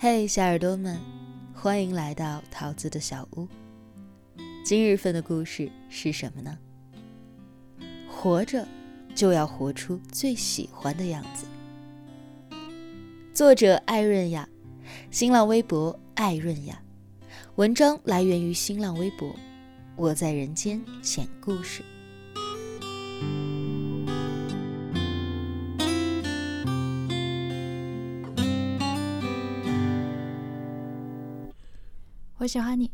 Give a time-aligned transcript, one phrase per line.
[0.00, 0.96] 嘿，小耳朵们，
[1.52, 3.48] 欢迎来到桃子的小屋。
[4.64, 6.56] 今日份的故事是什么呢？
[8.08, 8.64] 活着
[9.12, 11.48] 就要活出最喜欢的样子。
[13.34, 14.48] 作者艾润雅，
[15.10, 16.80] 新浪微博艾润雅。
[17.56, 19.34] 文章来源于新浪微博，
[19.96, 21.82] 我在人间讲故事。
[32.38, 32.90] 我喜欢你。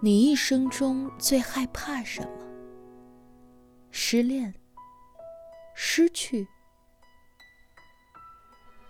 [0.00, 2.28] 你一生中最害怕什么？
[3.90, 4.52] 失恋、
[5.74, 6.46] 失去，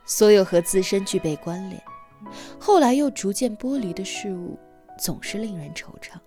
[0.07, 1.83] 所有和自身具备关联，
[2.59, 4.59] 后来又逐渐剥离的事物，
[4.99, 6.19] 总是令人惆怅。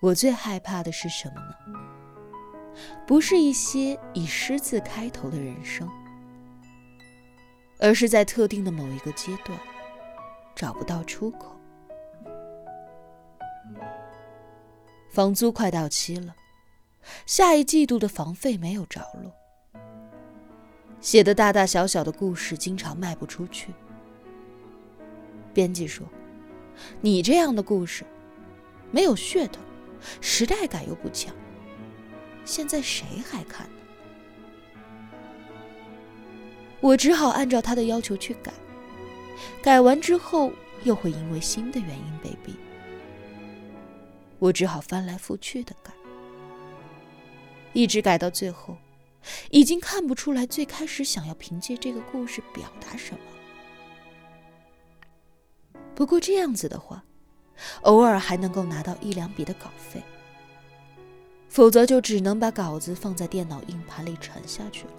[0.00, 1.54] 我最害怕的是什么呢？
[3.06, 5.88] 不是一些以“失”字开头的人生。
[7.78, 9.58] 而是在特定的某一个阶段，
[10.54, 11.54] 找不到出口。
[15.10, 16.34] 房租快到期了，
[17.24, 19.32] 下一季度的房费没有着落。
[21.00, 23.72] 写的大大小小的故事经常卖不出去。
[25.54, 26.06] 编辑说
[27.00, 28.04] ：“你这样的故事，
[28.90, 29.60] 没有噱头，
[30.20, 31.34] 时代感又不强，
[32.44, 33.76] 现在谁还看呢？”
[36.80, 38.52] 我只好按照他的要求去改，
[39.60, 40.52] 改完之后
[40.84, 42.54] 又会因为新的原因被毙，
[44.38, 45.92] 我只好翻来覆去的改，
[47.72, 48.76] 一直改到最后，
[49.50, 53.20] 已经看不出来最开始想要凭借这个故事表达什么。
[55.96, 57.02] 不过这样子的话，
[57.82, 60.00] 偶尔还能够拿到一两笔的稿费，
[61.48, 64.92] 否则就只能把稿子放在电脑硬盘里沉下去了。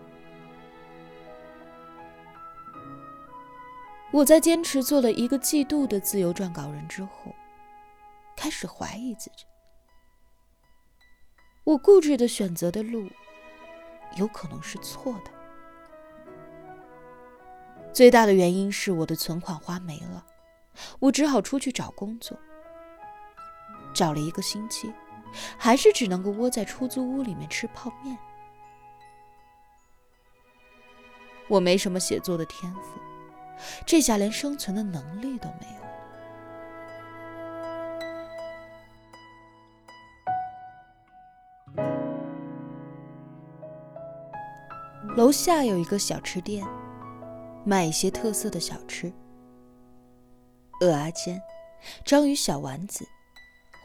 [4.11, 7.33] 我在坚持做了一个季度的自由撰稿人之后，
[8.36, 9.45] 开始怀疑自己。
[11.64, 13.08] 我固执的选择的路，
[14.15, 15.31] 有可能是错的。
[17.93, 20.26] 最大的原因是我的存款花没了，
[20.99, 22.36] 我只好出去找工作。
[23.93, 24.91] 找了一个星期，
[25.58, 28.17] 还是只能够窝在出租屋里面吃泡面。
[31.47, 33.08] 我没什么写作的天赋。
[33.86, 35.80] 这下连生存的能力都没有
[45.15, 46.65] 楼下有一个小吃店，
[47.65, 49.11] 卖一些特色的小吃：
[50.81, 51.41] 鹅阿煎、
[52.05, 53.05] 章鱼小丸子、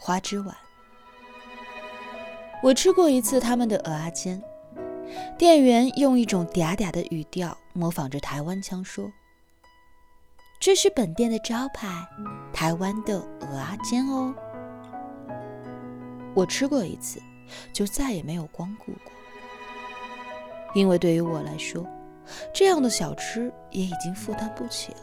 [0.01, 0.55] 花枝丸。
[2.63, 4.41] 我吃过一次他们的鹅阿煎，
[5.37, 9.11] 店员用一种嗲嗲的语调模仿着台湾腔说。
[10.61, 12.09] 这是本店的招牌，
[12.53, 14.35] 台湾的鹅阿煎哦。
[16.35, 17.21] 我吃过一次，
[17.73, 19.13] 就再也没有光顾过，
[20.75, 21.87] 因为对于我来说，
[22.53, 24.99] 这样的小吃也已经负担不起了。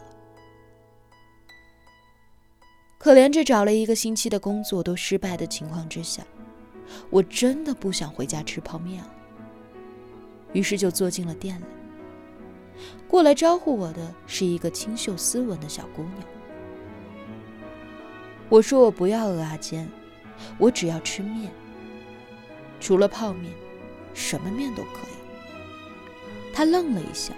[2.98, 6.22] 可怜这找了一个星期的工作都失败的情况之下，
[7.08, 9.14] 我真的不想回家吃泡面了，
[10.52, 11.64] 于是就坐进了店里。
[13.08, 16.16] 过来招呼我的是一个清秀斯文的小姑娘。
[18.48, 19.88] 我说我不要鹅阿煎，
[20.58, 21.50] 我只要吃面，
[22.80, 23.52] 除了泡面，
[24.14, 26.54] 什么面都可以。
[26.54, 27.32] 她愣了一下，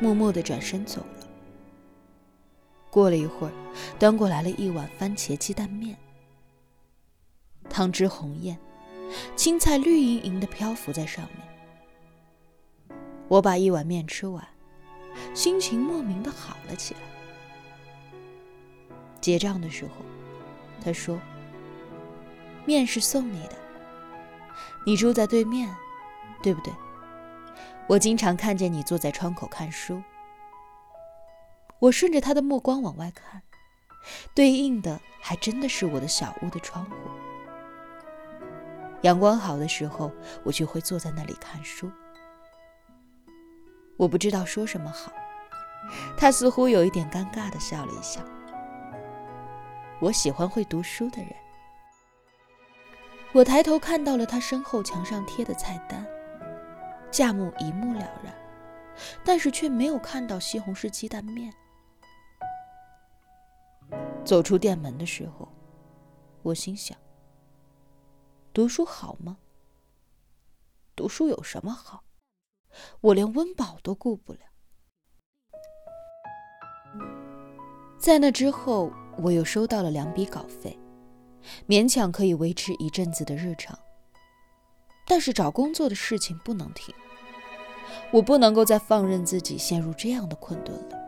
[0.00, 1.26] 默默地转身走了。
[2.90, 3.52] 过了一会儿，
[3.98, 5.96] 端过来了一碗番茄鸡蛋面，
[7.68, 8.58] 汤汁红艳，
[9.36, 11.47] 青菜绿莹莹的漂浮在上面。
[13.28, 14.46] 我把一碗面吃完，
[15.34, 17.00] 心情莫名的好了起来。
[19.20, 20.04] 结账的时候，
[20.82, 21.20] 他说
[22.64, 23.56] ：“面是送你的，
[24.86, 25.68] 你住在对面，
[26.42, 26.72] 对不对？
[27.86, 30.02] 我经常看见你坐在窗口看书。”
[31.80, 33.42] 我顺着他的目光往外看，
[34.34, 36.90] 对应的还真的是我的小屋的窗户。
[39.02, 40.10] 阳光好的时候，
[40.42, 41.90] 我就会坐在那里看书。
[43.98, 45.12] 我不知道说什么好，
[46.16, 48.22] 他似乎有一点尴尬的笑了一笑。
[50.00, 51.34] 我喜欢会读书的人。
[53.32, 56.06] 我抬头看到了他身后墙上贴的菜单，
[57.10, 58.32] 价目一目了然，
[59.24, 61.52] 但是却没有看到西红柿鸡蛋面。
[64.24, 65.48] 走出店门的时候，
[66.42, 66.96] 我心想：
[68.52, 69.38] 读书好吗？
[70.94, 72.04] 读书有什么好？
[73.00, 74.40] 我连温饱都顾不了。
[77.98, 80.78] 在那之后，我又收到了两笔稿费，
[81.66, 83.78] 勉强可以维持一阵子的日常。
[85.06, 86.94] 但是找工作的事情不能停，
[88.12, 90.98] 我不能够再放任自己陷入这样的困顿了。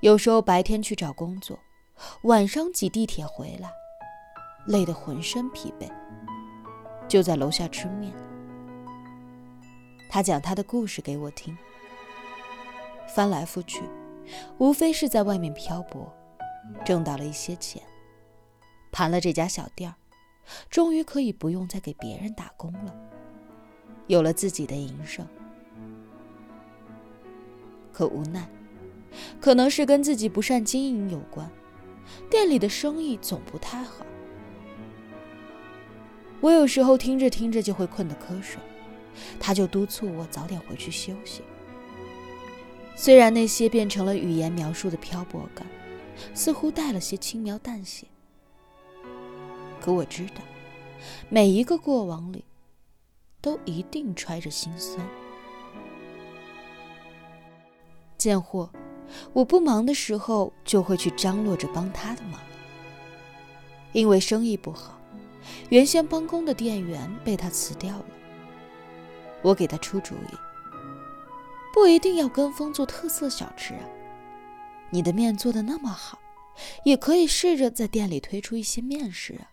[0.00, 1.58] 有时候白天去找工作，
[2.24, 3.70] 晚上挤地铁回来，
[4.66, 5.90] 累得浑身疲惫，
[7.08, 8.14] 就在楼下吃面。
[10.10, 11.56] 他讲他的故事给我听，
[13.14, 13.80] 翻来覆去，
[14.58, 16.12] 无非是在外面漂泊，
[16.84, 17.80] 挣到了一些钱，
[18.90, 19.94] 盘了这家小店儿，
[20.68, 22.92] 终于可以不用再给别人打工了，
[24.08, 25.24] 有了自己的营生。
[27.92, 28.46] 可无奈。
[29.40, 31.50] 可能是跟自己不善经营有关，
[32.30, 34.06] 店里的生意总不太好。
[36.40, 38.60] 我有时候听着听着就会困得瞌睡，
[39.38, 41.42] 他就督促我早点回去休息。
[42.96, 45.66] 虽然那些变成了语言描述的漂泊感，
[46.34, 48.06] 似乎带了些轻描淡写，
[49.80, 50.42] 可我知道，
[51.28, 52.44] 每一个过往里，
[53.40, 55.06] 都一定揣着心酸。
[58.18, 58.70] 贱货。
[59.32, 62.40] 我不忙的时候，就会去张罗着帮他的忙。
[63.92, 65.00] 因为生意不好，
[65.68, 68.04] 原先帮工的店员被他辞掉了。
[69.42, 70.34] 我给他出主意，
[71.72, 73.84] 不一定要跟风做特色小吃啊。
[74.90, 76.18] 你的面做的那么好，
[76.84, 79.48] 也可以试着在店里推出一些面食啊。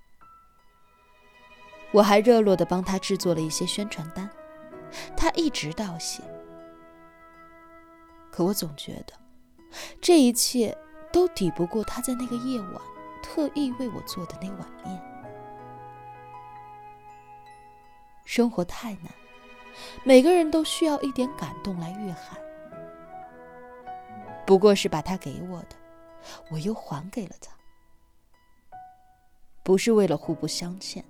[1.92, 4.30] 我还热络的帮他制作了一些宣传单，
[5.16, 6.22] 他一直道谢。
[8.32, 9.14] 可我总觉得。
[10.02, 10.76] 这一切
[11.12, 12.82] 都抵不过他在那个夜晚
[13.22, 15.02] 特意为我做的那碗面。
[18.24, 19.12] 生活太难，
[20.04, 22.40] 每个人都需要一点感动来御寒。
[24.46, 25.76] 不过是把他给我的，
[26.52, 27.52] 我又还给了他。
[29.64, 31.04] 不是为了互不相欠，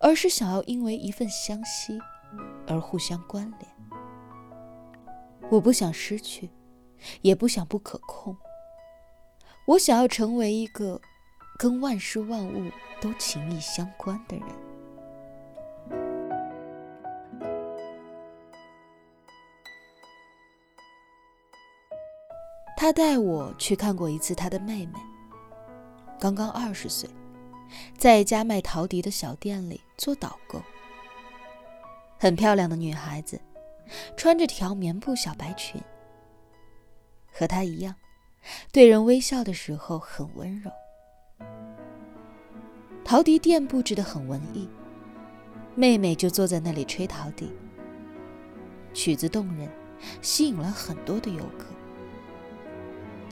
[0.00, 1.98] 而是想要因为一份相惜
[2.66, 3.72] 而互相关联。
[5.50, 6.50] 我不想失去。
[7.20, 8.34] 也不想不可控。
[9.66, 10.98] 我想要成为一个
[11.58, 14.63] 跟万事万物都情意相关的人。
[22.84, 24.98] 他带我去看过一次他的妹妹，
[26.20, 27.08] 刚刚二十岁，
[27.96, 30.60] 在一家卖陶笛的小店里做导购。
[32.18, 33.40] 很漂亮的女孩子，
[34.18, 35.80] 穿着条棉布小白裙。
[37.32, 37.94] 和他一样，
[38.70, 40.70] 对人微笑的时候很温柔。
[43.02, 44.68] 陶笛店布置的很文艺，
[45.74, 47.50] 妹妹就坐在那里吹陶笛。
[48.92, 49.70] 曲子动人，
[50.20, 51.64] 吸引了很多的游客。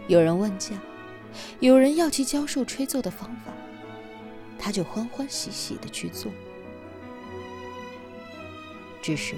[0.09, 0.77] 有人问价，
[1.61, 3.53] 有人要其教授吹奏的方法，
[4.59, 6.31] 他就欢欢喜喜的去做。
[9.01, 9.35] 只是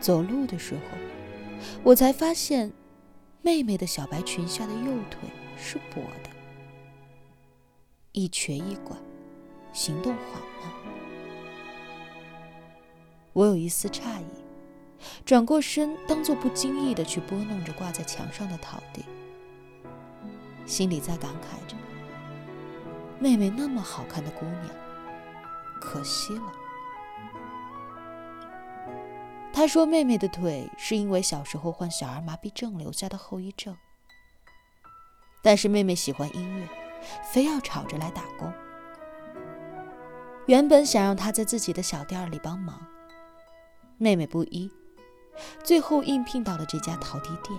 [0.00, 0.80] 走路的时候，
[1.82, 2.72] 我才发现。
[3.40, 5.20] 妹妹的小白裙下的右腿
[5.56, 6.30] 是跛的，
[8.12, 8.94] 一瘸一拐，
[9.72, 10.72] 行动缓慢。
[13.32, 14.44] 我有一丝诧异，
[15.24, 19.04] 转过身，当做不经意的去拨弄着挂在墙上的陶笛，
[20.68, 21.74] 心里在感慨着：
[23.18, 24.66] 妹妹那么好看的姑娘，
[25.80, 26.52] 可惜了。
[29.50, 33.74] 他说：“妹妹的腿是因为小时候患小儿麻痹症留下的后遗症。
[35.42, 36.68] 但是妹妹喜欢音乐，
[37.24, 38.52] 非要吵着来打工。
[40.46, 42.86] 原本想让她在自己的小店里帮忙，
[43.96, 44.70] 妹妹不依，
[45.64, 47.58] 最后应聘到了这家陶笛店。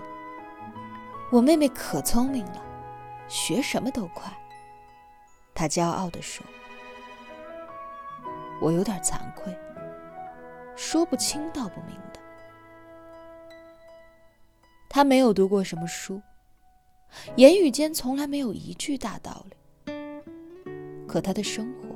[1.32, 2.62] 我妹妹可聪明了，
[3.30, 4.30] 学什么都快。”
[5.56, 6.46] 他骄傲地说。
[8.62, 9.56] 我有点惭愧。
[10.76, 12.20] 说不清道不明的。
[14.90, 16.22] 他没有读过什么书，
[17.36, 19.94] 言语间从来没有一句大道理。
[21.08, 21.96] 可他的生活，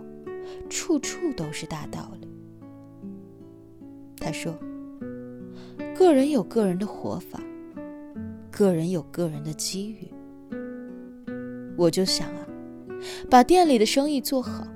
[0.69, 2.29] 处处都是大道理。
[4.17, 4.53] 他说
[5.97, 7.39] ：“个人有个人的活法，
[8.51, 10.09] 个人有个人的机遇。”
[11.77, 12.47] 我就想啊，
[13.29, 14.67] 把店里的生意做好，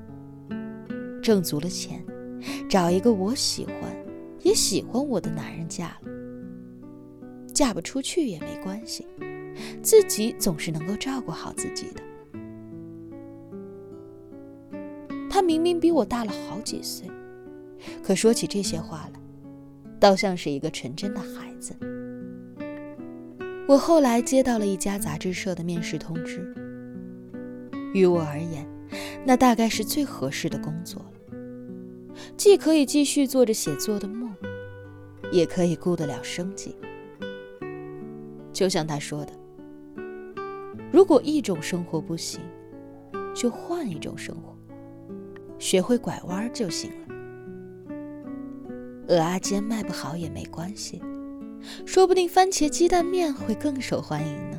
[1.21, 2.03] 挣足了钱，
[2.69, 3.75] 找一个我喜欢。
[4.43, 6.11] 也喜欢我的男人嫁了，
[7.53, 9.05] 嫁不出去也没关系，
[9.81, 12.01] 自己总是能够照顾好自己的。
[15.29, 17.09] 他明明比我大了好几岁，
[18.01, 19.19] 可说起这些话来，
[19.99, 21.75] 倒像是一个纯真的孩子。
[23.67, 26.53] 我后来接到了一家杂志社的面试通知，
[27.93, 28.67] 于我而言，
[29.25, 31.37] 那大概是最合适的工作了，
[32.35, 34.33] 既可以继续做着写作的梦，
[35.31, 36.75] 也可以顾得了生计。
[38.53, 39.33] 就像他说的
[40.91, 42.41] ：“如果一种生活不行，
[43.35, 44.55] 就换一种生活，
[45.59, 47.07] 学会拐弯就行了。”
[49.09, 51.01] 鹅阿坚卖不好也没关系。
[51.85, 54.57] 说不定番茄鸡蛋面会更受欢迎呢。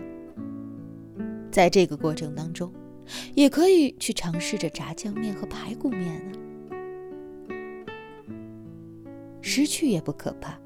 [1.51, 2.71] 在这个过程当中，
[3.35, 6.39] 也可以去尝试着炸酱面和排骨面呢。
[9.41, 10.59] 失去也不可怕，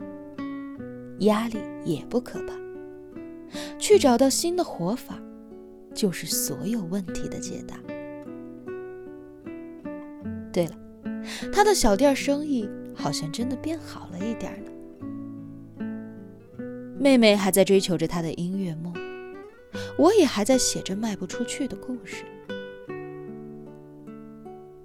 [1.20, 2.54] 压力也不可怕，
[3.78, 5.18] 去找到新的活法，
[5.94, 7.76] 就是所有问题的解答。
[10.52, 10.74] 对了，
[11.52, 14.70] 他的小店生意好像真的变好了一点呢。
[16.98, 18.92] 妹妹还在追求着她的音乐梦，
[19.96, 22.24] 我也还在写着卖不出去的故事。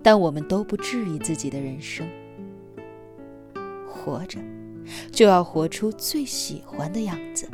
[0.01, 2.08] 但我们都不质疑自己的人生，
[3.86, 4.39] 活着
[5.12, 7.46] 就要活出最喜欢的样子。